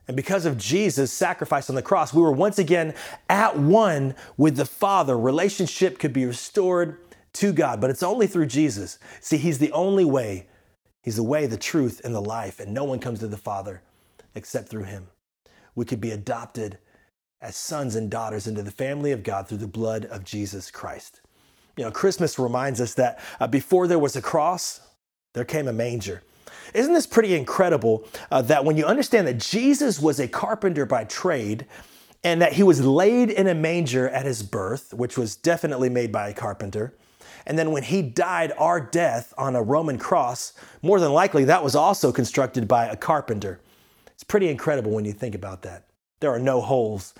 And 0.06 0.16
because 0.16 0.44
of 0.44 0.58
Jesus' 0.58 1.12
sacrifice 1.12 1.70
on 1.70 1.76
the 1.76 1.82
cross, 1.82 2.12
we 2.12 2.20
were 2.20 2.32
once 2.32 2.58
again 2.58 2.94
at 3.28 3.58
one 3.58 4.14
with 4.36 4.56
the 4.56 4.66
Father. 4.66 5.18
Relationship 5.18 5.98
could 5.98 6.12
be 6.12 6.26
restored 6.26 6.98
to 7.34 7.52
God, 7.52 7.80
but 7.80 7.90
it's 7.90 8.02
only 8.02 8.26
through 8.26 8.46
Jesus. 8.46 8.98
See, 9.20 9.38
He's 9.38 9.58
the 9.58 9.72
only 9.72 10.04
way. 10.04 10.46
He's 11.02 11.16
the 11.16 11.22
way, 11.22 11.46
the 11.46 11.56
truth, 11.56 12.00
and 12.04 12.14
the 12.14 12.20
life, 12.20 12.60
and 12.60 12.72
no 12.72 12.84
one 12.84 12.98
comes 12.98 13.20
to 13.20 13.28
the 13.28 13.36
Father 13.36 13.82
except 14.34 14.68
through 14.68 14.84
Him. 14.84 15.06
We 15.74 15.84
could 15.84 16.00
be 16.00 16.10
adopted 16.10 16.78
as 17.40 17.56
sons 17.56 17.94
and 17.94 18.10
daughters 18.10 18.46
into 18.46 18.62
the 18.62 18.70
family 18.70 19.12
of 19.12 19.22
God 19.22 19.48
through 19.48 19.58
the 19.58 19.66
blood 19.66 20.06
of 20.06 20.24
Jesus 20.24 20.70
Christ. 20.70 21.20
You 21.76 21.84
know, 21.84 21.90
Christmas 21.90 22.38
reminds 22.38 22.80
us 22.80 22.94
that 22.94 23.20
uh, 23.40 23.46
before 23.46 23.86
there 23.86 23.98
was 23.98 24.16
a 24.16 24.22
cross, 24.22 24.80
there 25.34 25.44
came 25.44 25.66
a 25.66 25.72
manger. 25.72 26.22
Isn't 26.72 26.94
this 26.94 27.06
pretty 27.06 27.34
incredible 27.34 28.06
uh, 28.30 28.42
that 28.42 28.64
when 28.64 28.76
you 28.76 28.84
understand 28.84 29.26
that 29.26 29.38
Jesus 29.38 30.00
was 30.00 30.18
a 30.18 30.28
carpenter 30.28 30.86
by 30.86 31.04
trade 31.04 31.66
and 32.22 32.40
that 32.40 32.54
he 32.54 32.62
was 32.62 32.84
laid 32.84 33.30
in 33.30 33.46
a 33.46 33.54
manger 33.54 34.08
at 34.08 34.26
his 34.26 34.42
birth, 34.42 34.94
which 34.94 35.18
was 35.18 35.36
definitely 35.36 35.88
made 35.88 36.10
by 36.10 36.28
a 36.28 36.34
carpenter, 36.34 36.94
and 37.46 37.58
then 37.58 37.72
when 37.72 37.82
he 37.82 38.02
died 38.02 38.52
our 38.58 38.80
death 38.80 39.34
on 39.36 39.54
a 39.54 39.62
Roman 39.62 39.98
cross, 39.98 40.54
more 40.82 40.98
than 40.98 41.12
likely 41.12 41.44
that 41.44 41.62
was 41.62 41.74
also 41.74 42.10
constructed 42.10 42.66
by 42.66 42.86
a 42.86 42.96
carpenter. 42.96 43.60
It's 44.14 44.24
pretty 44.24 44.48
incredible 44.48 44.92
when 44.92 45.04
you 45.04 45.12
think 45.12 45.34
about 45.34 45.62
that. 45.62 45.84
There 46.20 46.30
are 46.30 46.38
no 46.38 46.60
holes 46.60 47.12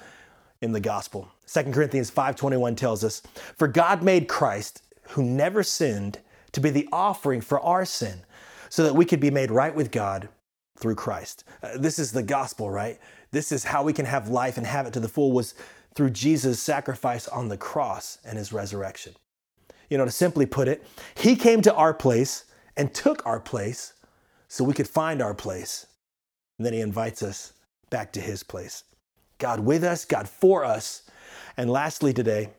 in 0.62 0.72
the 0.72 0.80
gospel. 0.80 1.28
2 1.46 1.74
Corinthians 1.74 2.10
5:21 2.10 2.74
tells 2.74 3.04
us, 3.04 3.20
"For 3.56 3.68
God 3.68 4.02
made 4.02 4.28
Christ, 4.28 4.80
who 5.10 5.22
never 5.22 5.62
sinned, 5.62 6.20
to 6.52 6.60
be 6.60 6.70
the 6.70 6.88
offering 6.90 7.42
for 7.42 7.60
our 7.60 7.84
sin." 7.84 8.24
So 8.68 8.83
that 8.85 8.94
we 8.94 9.04
could 9.04 9.21
be 9.21 9.30
made 9.30 9.50
right 9.50 9.75
with 9.75 9.90
God 9.90 10.28
through 10.78 10.97
Christ. 10.97 11.44
Uh, 11.62 11.78
this 11.78 11.99
is 11.99 12.12
the 12.12 12.23
gospel, 12.23 12.71
right? 12.71 12.99
This 13.30 13.52
is 13.52 13.64
how 13.64 13.83
we 13.83 13.92
can 13.92 14.06
have 14.06 14.28
life 14.28 14.56
and 14.56 14.66
have 14.66 14.87
it 14.87 14.92
to 14.94 15.00
the 15.00 15.09
full 15.09 15.33
was 15.33 15.54
through 15.94 16.11
Jesus' 16.11 16.61
sacrifice 16.61 17.28
on 17.28 17.49
the 17.49 17.56
cross 17.56 18.18
and 18.25 18.37
his 18.37 18.52
resurrection. 18.52 19.14
You 19.88 19.99
know, 19.99 20.04
to 20.04 20.11
simply 20.11 20.47
put 20.47 20.68
it, 20.68 20.85
he 21.14 21.37
came 21.37 21.62
to 21.62 21.75
our 21.75 21.94
place 21.94 22.44
and 22.76 22.92
took 22.92 23.25
our 23.26 23.38
place 23.38 23.92
so 24.49 24.64
we 24.64 24.75
could 24.75 24.88
find 24.88 25.23
our 25.23 25.35
place. 25.35 25.87
And 26.59 26.66
then 26.66 26.73
he 26.73 26.80
invites 26.80 27.23
us 27.23 27.52
back 27.90 28.12
to 28.12 28.21
his 28.21 28.42
place. 28.42 28.85
God 29.38 29.61
with 29.61 29.85
us, 29.85 30.04
God 30.04 30.28
for 30.28 30.64
us. 30.64 31.02
And 31.56 31.71
lastly, 31.71 32.12
today, 32.12 32.50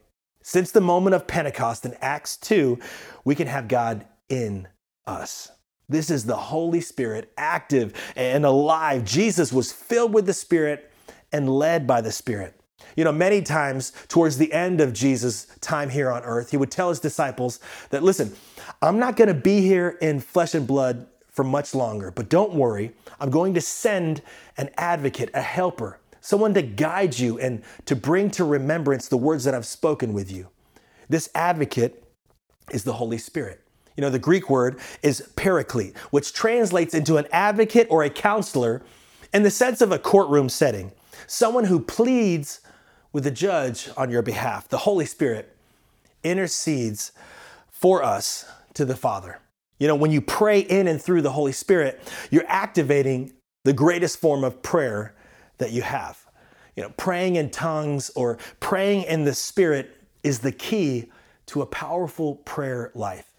since 0.42 0.72
the 0.72 0.82
moment 0.82 1.16
of 1.16 1.28
Pentecost 1.28 1.86
in 1.86 1.96
Acts 2.02 2.38
2, 2.38 2.80
we 3.24 3.36
can 3.36 3.48
have 3.48 3.68
God 3.68 4.06
in 4.30 4.68
us. 5.08 5.52
This 5.88 6.10
is 6.10 6.26
the 6.26 6.36
Holy 6.36 6.82
Spirit 6.82 7.32
active 7.38 7.94
and 8.16 8.46
alive. 8.46 9.06
Jesus 9.06 9.54
was 9.54 9.72
filled 9.72 10.14
with 10.14 10.26
the 10.26 10.34
Spirit 10.34 10.92
and 11.32 11.50
led 11.50 11.86
by 11.86 12.02
the 12.02 12.12
Spirit. 12.12 12.60
You 12.96 13.04
know, 13.04 13.12
many 13.12 13.42
times 13.42 13.92
towards 14.08 14.38
the 14.38 14.52
end 14.54 14.80
of 14.80 14.94
Jesus' 14.94 15.48
time 15.60 15.90
here 15.90 16.12
on 16.12 16.24
earth, 16.24 16.52
he 16.52 16.58
would 16.58 16.72
tell 16.72 16.90
his 16.90 17.00
disciples 17.00 17.60
that, 17.90 18.04
listen, 18.04 18.34
I'm 18.82 19.00
not 19.00 19.16
going 19.16 19.28
to 19.28 19.34
be 19.34 19.62
here 19.62 19.98
in 20.02 20.20
flesh 20.20 20.56
and 20.56 20.66
blood 20.66 21.08
for 21.30 21.44
much 21.44 21.76
longer, 21.76 22.12
but 22.12 22.30
don't 22.30 22.54
worry. 22.54 22.94
I'm 23.20 23.30
going 23.30 23.54
to 23.56 23.62
send 23.62 24.22
an 24.58 24.70
advocate, 24.78 25.30
a 25.34 25.42
helper, 25.42 26.00
someone 26.22 26.54
to 26.54 26.62
guide 26.62 27.20
you 27.20 27.38
and 27.40 27.64
to 27.86 27.96
bring 27.96 28.32
to 28.32 28.46
remembrance 28.46 29.10
the 29.10 29.18
words 29.18 29.44
that 29.44 29.54
I've 29.54 29.66
spoken 29.66 30.14
with 30.14 30.32
you. 30.32 30.48
This 31.10 31.30
advocate 31.36 32.04
is 32.72 32.86
the 32.86 32.94
Holy 32.94 33.18
Spirit. 33.18 33.62
You 33.96 34.02
know, 34.02 34.10
the 34.10 34.20
Greek 34.20 34.50
word 34.50 34.80
is 35.02 35.30
paraclete, 35.36 35.98
which 36.12 36.34
translates 36.34 36.94
into 36.94 37.18
an 37.18 37.28
advocate 37.32 37.88
or 37.90 38.04
a 38.04 38.10
counselor 38.10 38.82
in 39.34 39.44
the 39.44 39.52
sense 39.52 39.82
of 39.82 39.92
a 39.92 40.00
courtroom 40.00 40.50
setting, 40.50 40.92
someone 41.28 41.66
who 41.66 41.80
pleads 41.80 42.62
with 43.14 43.24
the 43.24 43.32
judge 43.32 43.90
on 43.96 44.10
your 44.10 44.22
behalf. 44.22 44.68
The 44.68 44.80
Holy 44.80 45.06
Spirit 45.06 45.56
intercedes 46.24 47.14
for 47.70 48.04
us 48.04 48.46
to 48.74 48.84
the 48.84 48.96
Father. 48.96 49.40
You 49.80 49.88
know, 49.88 49.96
when 49.96 50.12
you 50.12 50.22
pray 50.22 50.60
in 50.60 50.88
and 50.88 51.02
through 51.02 51.22
the 51.22 51.32
Holy 51.32 51.52
Spirit, 51.52 52.02
you're 52.32 52.48
activating 52.48 53.34
the 53.64 53.74
greatest 53.74 54.20
form 54.20 54.44
of 54.44 54.62
prayer 54.62 55.16
that 55.58 55.72
you 55.72 55.82
have. 55.82 56.26
You 56.76 56.84
know, 56.84 56.94
praying 56.98 57.36
in 57.38 57.50
tongues 57.50 58.12
or 58.16 58.38
praying 58.60 59.04
in 59.04 59.24
the 59.24 59.34
Spirit 59.34 59.96
is 60.24 60.40
the 60.40 60.52
key 60.52 61.12
to 61.48 61.62
a 61.62 61.66
powerful 61.66 62.36
prayer 62.38 62.92
life. 62.96 63.35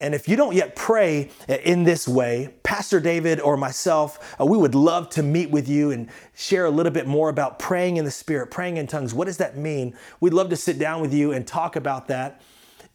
And 0.00 0.14
if 0.14 0.28
you 0.28 0.36
don't 0.36 0.54
yet 0.54 0.74
pray 0.76 1.30
in 1.48 1.84
this 1.84 2.06
way, 2.08 2.54
Pastor 2.62 3.00
David 3.00 3.40
or 3.40 3.56
myself, 3.56 4.36
uh, 4.40 4.44
we 4.44 4.58
would 4.58 4.74
love 4.74 5.08
to 5.10 5.22
meet 5.22 5.50
with 5.50 5.68
you 5.68 5.92
and 5.92 6.10
share 6.34 6.66
a 6.66 6.70
little 6.70 6.92
bit 6.92 7.06
more 7.06 7.28
about 7.28 7.58
praying 7.58 7.96
in 7.96 8.04
the 8.04 8.10
Spirit, 8.10 8.50
praying 8.50 8.76
in 8.76 8.86
tongues. 8.86 9.14
What 9.14 9.26
does 9.26 9.36
that 9.38 9.56
mean? 9.56 9.96
We'd 10.20 10.34
love 10.34 10.50
to 10.50 10.56
sit 10.56 10.78
down 10.78 11.00
with 11.00 11.14
you 11.14 11.32
and 11.32 11.46
talk 11.46 11.76
about 11.76 12.08
that. 12.08 12.42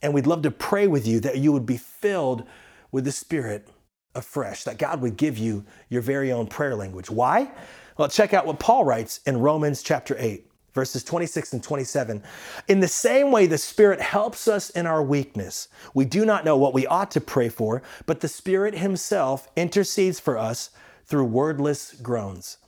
And 0.02 0.14
we'd 0.14 0.26
love 0.26 0.42
to 0.42 0.50
pray 0.50 0.86
with 0.86 1.06
you 1.06 1.20
that 1.20 1.38
you 1.38 1.52
would 1.52 1.66
be 1.66 1.76
filled 1.78 2.44
with 2.92 3.04
the 3.04 3.12
Spirit 3.12 3.68
afresh, 4.14 4.64
that 4.64 4.78
God 4.78 5.00
would 5.00 5.16
give 5.16 5.38
you 5.38 5.64
your 5.88 6.02
very 6.02 6.32
own 6.32 6.46
prayer 6.46 6.74
language. 6.74 7.10
Why? 7.10 7.50
Well, 7.96 8.08
check 8.08 8.34
out 8.34 8.46
what 8.46 8.58
Paul 8.58 8.84
writes 8.84 9.20
in 9.26 9.38
Romans 9.40 9.82
chapter 9.82 10.16
8 10.18 10.49
verses 10.72 11.04
26 11.04 11.52
and 11.54 11.62
27. 11.62 12.22
In 12.68 12.80
the 12.80 12.88
same 12.88 13.30
way, 13.32 13.46
the 13.46 13.58
Spirit 13.58 14.00
helps 14.00 14.48
us 14.48 14.70
in 14.70 14.86
our 14.86 15.02
weakness. 15.02 15.68
We 15.94 16.04
do 16.04 16.24
not 16.24 16.44
know 16.44 16.56
what 16.56 16.74
we 16.74 16.86
ought 16.86 17.10
to 17.12 17.20
pray 17.20 17.48
for, 17.48 17.82
but 18.06 18.20
the 18.20 18.28
Spirit 18.28 18.74
Himself 18.76 19.48
intercedes 19.56 20.20
for 20.20 20.38
us 20.38 20.70
through 21.04 21.24
wordless 21.24 21.94
groans. 21.94 22.58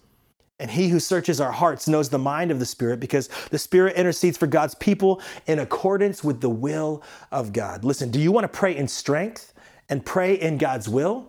And 0.59 0.71
he 0.71 0.88
who 0.88 1.00
searches 1.00 1.40
our 1.40 1.50
hearts 1.50 1.88
knows 1.88 2.09
the 2.09 2.18
mind 2.18 2.52
of 2.52 2.61
the 2.61 2.66
Spirit 2.66 3.00
because 3.00 3.28
the 3.50 3.59
Spirit 3.59 3.97
intercedes 3.97 4.37
for 4.37 4.47
God's 4.47 4.76
people 4.76 5.21
in 5.47 5.59
accordance 5.59 6.23
with 6.23 6.40
the 6.40 6.50
will 6.50 7.02
of 7.32 7.52
God. 7.52 7.85
Listen, 7.85 8.11
do 8.11 8.21
you 8.21 8.30
want 8.30 8.44
to 8.44 8.49
pray 8.49 8.76
in 8.76 8.87
strength 8.87 9.54
and 9.88 10.06
pray 10.06 10.35
in 10.35 10.59
God's 10.59 10.88
will? 10.88 11.26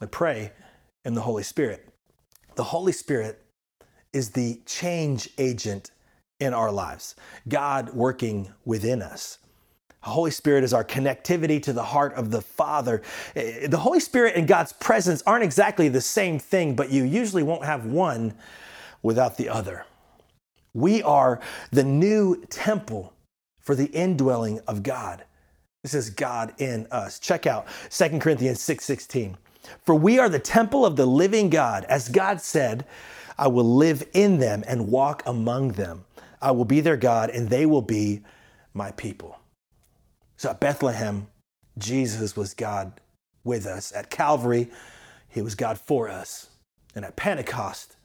And 0.00 0.10
pray 0.10 0.52
in 1.04 1.14
the 1.14 1.20
Holy 1.20 1.44
Spirit. 1.44 1.88
The 2.56 2.64
Holy 2.64 2.92
Spirit 2.92 3.44
is 4.12 4.30
the 4.30 4.60
change 4.66 5.30
agent 5.38 5.90
in 6.40 6.52
our 6.52 6.70
lives, 6.70 7.14
God 7.48 7.90
working 7.94 8.52
within 8.64 9.02
us. 9.02 9.38
The 10.02 10.10
Holy 10.10 10.30
Spirit 10.30 10.64
is 10.64 10.74
our 10.74 10.84
connectivity 10.84 11.62
to 11.62 11.72
the 11.72 11.82
heart 11.82 12.12
of 12.14 12.30
the 12.30 12.42
Father. 12.42 13.02
Eh, 13.34 13.66
the 13.68 13.78
Holy 13.78 14.00
Spirit 14.00 14.36
and 14.36 14.46
God's 14.46 14.72
presence 14.72 15.22
aren't 15.26 15.44
exactly 15.44 15.88
the 15.88 16.00
same 16.00 16.38
thing, 16.38 16.74
but 16.74 16.90
you 16.90 17.04
usually 17.04 17.42
won't 17.42 17.64
have 17.64 17.86
one 17.86 18.34
without 19.02 19.38
the 19.38 19.48
other. 19.48 19.86
We 20.74 21.02
are 21.02 21.40
the 21.70 21.84
new 21.84 22.44
temple 22.50 23.14
for 23.60 23.74
the 23.74 23.86
indwelling 23.86 24.60
of 24.66 24.82
God. 24.82 25.24
This 25.82 25.94
is 25.94 26.10
God 26.10 26.52
in 26.58 26.86
us. 26.90 27.18
Check 27.18 27.46
out 27.46 27.66
2 27.90 28.20
Corinthians 28.20 28.60
6:16. 28.60 29.38
For 29.84 29.94
we 29.94 30.18
are 30.18 30.28
the 30.28 30.38
temple 30.38 30.84
of 30.84 30.96
the 30.96 31.06
living 31.06 31.48
God, 31.48 31.84
as 31.84 32.10
God 32.10 32.40
said, 32.42 32.84
I 33.38 33.48
will 33.48 33.76
live 33.76 34.06
in 34.12 34.38
them 34.38 34.64
and 34.66 34.88
walk 34.88 35.22
among 35.24 35.72
them. 35.72 36.04
I 36.40 36.50
will 36.52 36.64
be 36.64 36.80
their 36.80 36.96
God 36.96 37.30
and 37.30 37.48
they 37.48 37.66
will 37.66 37.82
be 37.82 38.22
my 38.72 38.90
people. 38.92 39.38
So 40.36 40.50
at 40.50 40.60
Bethlehem, 40.60 41.28
Jesus 41.78 42.36
was 42.36 42.54
God 42.54 43.00
with 43.44 43.66
us. 43.66 43.92
At 43.92 44.10
Calvary, 44.10 44.70
he 45.28 45.42
was 45.42 45.54
God 45.54 45.78
for 45.78 46.08
us. 46.08 46.48
And 46.94 47.04
at 47.04 47.16
Pentecost, 47.16 47.96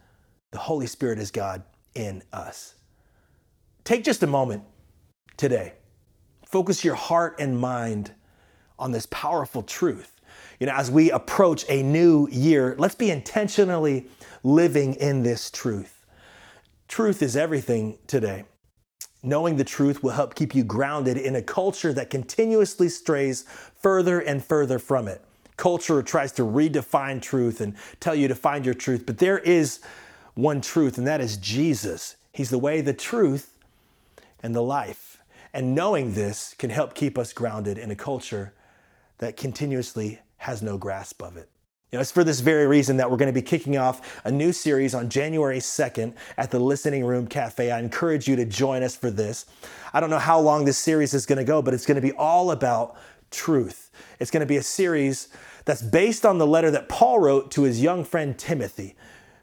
the 0.52 0.58
Holy 0.58 0.88
Spirit 0.88 1.20
is 1.20 1.32
God 1.32 1.64
in 1.96 2.24
us. 2.34 2.76
Take 3.84 4.04
just 4.04 4.24
a 4.24 4.28
moment 4.28 4.64
today. 5.38 5.74
Focus 6.46 6.84
your 6.84 6.96
heart 6.96 7.36
and 7.40 7.60
mind 7.60 8.12
on 8.78 8.92
this 8.92 9.06
powerful 9.08 9.62
truth. 9.62 10.16
You 10.60 10.68
know, 10.68 10.74
as 10.74 10.90
we 10.90 11.12
approach 11.12 11.66
a 11.70 11.84
new 11.84 12.28
year, 12.30 12.76
let's 12.78 12.96
be 12.96 13.12
intentionally 13.12 14.08
living 14.44 14.96
in 14.96 15.24
this 15.24 15.52
truth. 15.52 15.99
Truth 16.89 17.22
is 17.22 17.38
everything 17.38 18.00
today. 18.08 18.46
Knowing 19.22 19.58
the 19.58 19.63
truth 19.63 20.01
will 20.01 20.12
help 20.12 20.34
keep 20.34 20.55
you 20.55 20.63
grounded 20.63 21.17
in 21.17 21.36
a 21.36 21.41
culture 21.41 21.93
that 21.93 22.10
continuously 22.10 22.89
strays 22.89 23.43
further 23.75 24.19
and 24.19 24.43
further 24.43 24.79
from 24.79 25.08
it. 25.08 25.24
Culture 25.55 26.01
tries 26.01 26.31
to 26.31 26.41
redefine 26.41 27.22
truth 27.22 27.62
and 27.62 27.75
tell 28.00 28.15
you 28.15 28.27
to 28.27 28.34
find 28.34 28.65
your 28.65 28.74
truth, 28.74 29.05
but 29.05 29.19
there 29.19 29.38
is 29.38 29.81
one 30.34 30.62
truth, 30.62 30.98
and 30.98 31.05
that 31.05 31.22
is 31.22 31.38
Jesus. 31.38 32.15
He's 32.34 32.50
the 32.50 32.58
way, 32.58 32.81
the 32.81 32.93
truth, 32.93 33.53
and 34.41 34.55
the 34.55 34.63
life. 34.63 35.22
And 35.53 35.75
knowing 35.75 36.15
this 36.15 36.55
can 36.58 36.72
help 36.72 36.96
keep 36.96 37.19
us 37.19 37.34
grounded 37.34 37.77
in 37.77 37.91
a 37.91 37.96
culture 37.96 38.53
that 39.19 39.38
continuously 39.38 40.19
has 40.38 40.63
no 40.63 40.77
grasp 40.77 41.22
of 41.22 41.38
it. 41.38 41.50
You 41.91 41.98
know, 41.98 42.01
it's 42.01 42.12
for 42.12 42.24
this 42.24 42.39
very 42.39 42.67
reason 42.67 42.98
that 42.98 43.10
we're 43.10 43.17
going 43.17 43.34
to 43.34 43.34
be 43.34 43.41
kicking 43.41 43.75
off 43.75 44.22
a 44.24 44.29
new 44.31 44.53
series 44.53 44.93
on 44.93 45.10
January 45.10 45.58
2nd 45.58 46.13
at 46.38 46.51
the 46.51 46.60
Listening 46.60 47.03
Room 47.03 47.25
Cafe. 47.25 47.72
I 47.72 47.79
encourage 47.79 48.27
you 48.27 48.36
to 48.36 48.46
join 48.46 48.84
us 48.84 48.96
for 48.96 49.10
this. 49.10 49.48
I 49.91 50.00
don't 50.00 50.12
know 50.12 50.19
how 50.19 50.39
long 50.39 50.65
this 50.65 50.77
series 50.77 51.15
is 51.15 51.25
going 51.25 51.39
to 51.39 51.43
go, 51.43 51.63
but 51.63 51.74
it's 51.74 51.88
going 51.88 51.96
to 51.96 52.01
be 52.01 52.12
all 52.12 52.51
about 52.51 52.96
truth. 53.31 53.89
It's 54.19 54.29
going 54.29 54.41
to 54.41 54.46
be 54.46 54.58
a 54.58 54.63
series 54.63 55.29
that's 55.65 55.81
based 55.81 56.27
on 56.27 56.38
the 56.38 56.46
letter 56.46 56.69
that 56.69 56.89
Paul 56.89 57.17
wrote 57.17 57.50
to 57.51 57.63
his 57.63 57.81
young 57.81 58.05
friend 58.05 58.38
Timothy. 58.38 58.96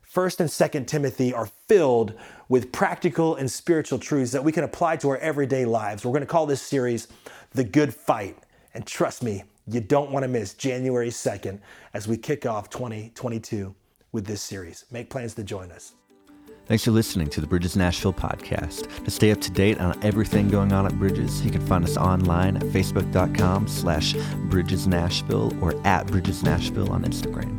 First 0.02 0.40
and 0.40 0.48
Second 0.48 0.86
Timothy 0.86 1.34
are 1.34 1.46
filled 1.46 2.14
with 2.48 2.70
practical 2.70 3.34
and 3.34 3.50
spiritual 3.50 3.98
truths 3.98 4.30
that 4.30 4.44
we 4.44 4.52
can 4.52 4.62
apply 4.62 4.98
to 4.98 5.08
our 5.08 5.18
everyday 5.18 5.64
lives. 5.64 6.04
We're 6.04 6.12
going 6.12 6.20
to 6.20 6.26
call 6.26 6.46
this 6.46 6.62
series 6.62 7.08
The 7.54 7.64
Good 7.64 7.92
Fight. 7.92 8.38
And 8.72 8.86
trust 8.86 9.24
me, 9.24 9.42
you 9.68 9.80
don't 9.80 10.10
want 10.10 10.22
to 10.22 10.28
miss 10.28 10.54
January 10.54 11.10
2nd 11.10 11.60
as 11.94 12.06
we 12.06 12.16
kick 12.16 12.46
off 12.46 12.70
2022 12.70 13.74
with 14.12 14.26
this 14.26 14.42
series. 14.42 14.84
Make 14.90 15.10
plans 15.10 15.34
to 15.34 15.44
join 15.44 15.70
us. 15.72 15.94
Thanks 16.66 16.84
for 16.84 16.90
listening 16.90 17.28
to 17.30 17.40
the 17.40 17.46
Bridges 17.46 17.76
Nashville 17.76 18.12
podcast. 18.12 19.04
To 19.04 19.10
stay 19.10 19.30
up 19.30 19.40
to 19.42 19.52
date 19.52 19.80
on 19.80 20.02
everything 20.02 20.48
going 20.48 20.72
on 20.72 20.84
at 20.84 20.98
Bridges, 20.98 21.44
you 21.44 21.50
can 21.52 21.64
find 21.64 21.84
us 21.84 21.96
online 21.96 22.56
at 22.56 22.64
facebook.com 22.64 23.68
slash 23.68 24.14
Bridges 24.50 24.88
Nashville 24.88 25.52
or 25.62 25.74
at 25.86 26.08
Bridges 26.08 26.42
Nashville 26.42 26.90
on 26.90 27.04
Instagram. 27.04 27.55